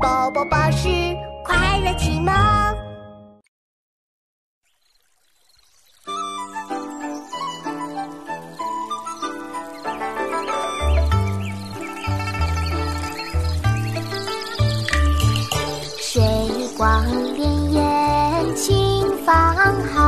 [0.00, 0.88] 宝宝巴士
[1.44, 2.32] 快乐启蒙。
[16.00, 16.22] 水
[16.76, 17.04] 光
[17.36, 17.40] 潋
[17.72, 19.34] 滟晴方
[19.92, 20.07] 好，